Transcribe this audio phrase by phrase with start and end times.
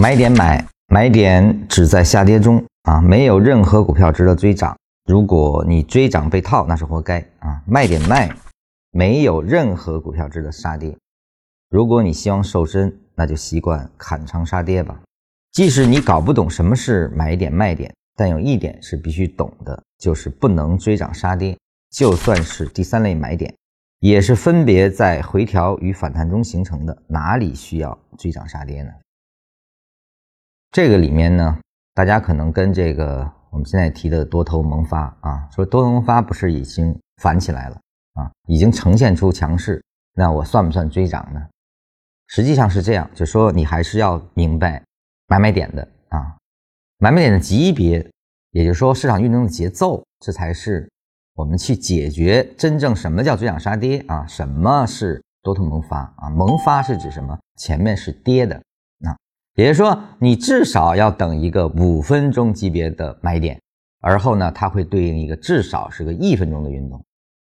[0.00, 4.76] 买点买，买点只在下跌中啊，没有任何股票值得追涨。
[5.06, 7.60] 如果你追涨被套，那是活该啊。
[7.66, 8.30] 卖点卖，
[8.92, 10.96] 没有任何股票值得杀跌。
[11.68, 15.00] 如果你希望瘦身，那就习惯砍仓杀跌吧。
[15.50, 21.58] 即使你搞不懂什么是买点卖点，但有一点是必须懂的，就是不能追涨杀跌。
[21.90, 23.52] 就算是第三类买点，
[23.98, 28.92] 也是分别在回调与反弹中形成的，哪里需要追涨杀跌呢？
[30.70, 31.58] 这个里面呢，
[31.94, 37.80] 大家可能跟这个我们现在提的多头萌发啊，说多头萌发不是已经反起来了
[38.14, 39.82] 啊，已经呈现出强势，
[40.14, 41.40] 那我算不算追涨呢？
[42.26, 44.82] 实际上是这样，就说你还是要明白
[45.26, 46.36] 买卖点的啊，
[46.98, 48.06] 买卖点的级别，
[48.50, 50.86] 也就是说市场运动的节奏，这才是
[51.34, 56.28] 我们去解决真正什么叫追涨杀跌啊，什么是多头萌发啊？
[56.28, 57.38] 萌发是指什么？
[57.56, 58.62] 前面是跌的。
[59.58, 63.60] 也就说，你至少要等一个五分钟级别的买点，
[64.00, 67.04] 而后呢，它会对应一个至少是个一分钟的运动。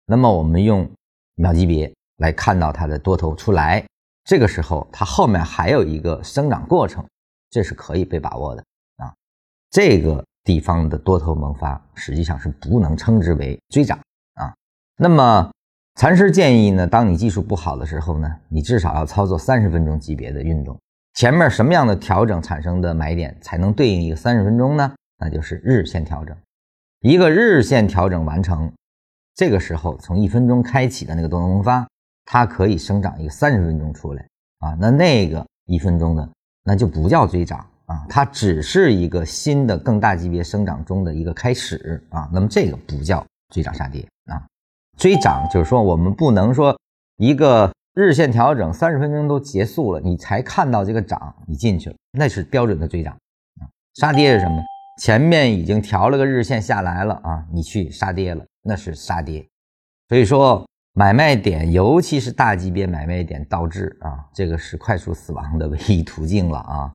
[0.05, 0.89] 那么我们用
[1.35, 3.85] 秒级别来看到它的多头出来，
[4.23, 7.05] 这个时候它后面还有一个生长过程，
[7.49, 8.63] 这是可以被把握的
[8.95, 9.13] 啊。
[9.69, 13.99] 这个地方的多头萌发实际上是不能称之为追涨
[14.35, 14.55] 啊。
[14.95, 15.51] 那么
[15.95, 20.79] 禅师建议呢，当你技术不好的时候呢，你至少要操作三十分钟级别的运动。
[21.17, 24.93] 前面什么样的调整产生的买点才能对应一个三十分钟呢？
[25.17, 26.37] 那就是日线调整。
[27.01, 28.71] 一个日线调整完成，
[29.33, 31.87] 这个时候从一分钟开启的那个多头萌发，
[32.23, 34.23] 它可以生长一个三十分钟出来
[34.59, 34.77] 啊。
[34.79, 36.29] 那那个一分钟的
[36.63, 42.29] 那就不叫追涨啊，它只是一个新的更大级别生长中的一个开始啊。
[42.31, 44.37] 那么这个不叫追涨杀跌啊。
[44.95, 46.79] 追涨就是说我们不能说
[47.15, 47.73] 一个。
[47.99, 53.11] 日线调整三十分钟都结束了，你才看到这个涨，你进去了，那是标准的追涨
[53.59, 53.65] 啊。
[53.95, 54.61] 杀跌是什么？
[55.01, 59.43] 前面已经调了个日线下来了啊，你去杀跌了，那是杀跌。
[60.09, 60.63] 所以说
[60.93, 66.93] 买卖点，尤其是大级别买卖点倒置啊，这个是快速死亡的唯一途径了啊。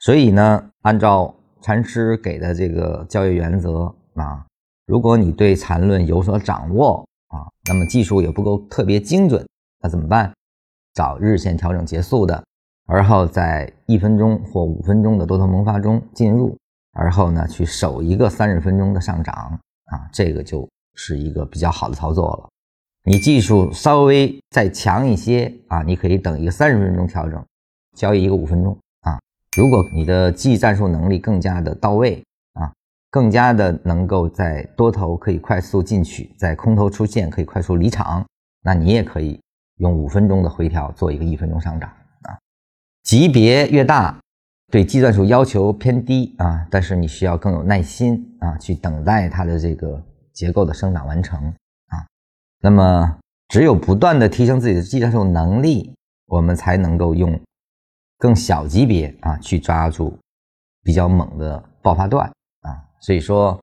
[0.00, 3.84] 所以呢，按照禅师给的这个交易原则
[4.16, 4.44] 啊，
[4.84, 9.42] 如果你对缠论有所掌握啊，那么技术也不够特别精准，
[9.80, 10.30] 那怎么办？
[10.94, 12.44] 找日线调整结束的，
[12.86, 16.56] 而后在一分钟或五分钟的多头萌发中进入，
[16.92, 19.34] 而后呢去守一个三十分钟的上涨
[19.86, 22.48] 啊，这个就是一个比较好的操作了。
[23.04, 27.42] 你技术稍微再强一些啊，你可以等一个三十分钟调整，
[27.96, 29.18] 交易一个五分钟啊。
[29.56, 32.70] 如果你的技战术能力更加的到位啊，
[33.10, 38.24] 更加的能够在多头可以快速进取，在空头出现可以快速离场，
[38.62, 39.40] 那你也可以。
[39.82, 41.90] 用五分钟的回调做一个一分钟上涨
[42.22, 42.38] 啊，
[43.02, 44.16] 级别越大，
[44.70, 50.00] 对计算数要求偏低啊，但是你需要更有耐心啊，去等待它的这个
[50.32, 51.48] 结构的生长完成
[51.88, 52.06] 啊。
[52.60, 55.92] 那么，只有不断的提升自己的计算术能力，
[56.26, 57.38] 我们才能够用
[58.18, 60.16] 更小级别啊去抓住
[60.84, 62.70] 比较猛的爆发段啊。
[63.00, 63.60] 所以说，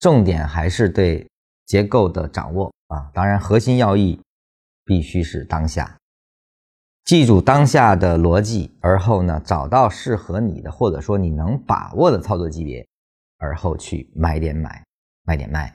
[0.00, 1.28] 重点还是对
[1.66, 4.18] 结构的掌握啊，当然核心要义。
[4.84, 5.98] 必须是当下，
[7.04, 12.86] 记住当下的逻辑，而后呢，找到适合你的或者说你能把握的操作级别，
[13.38, 14.84] 而后去买点买，
[15.24, 15.74] 卖点卖，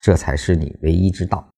[0.00, 1.48] 这才是你唯一之道。